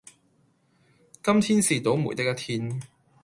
[1.21, 2.81] 今天是倒楣的一天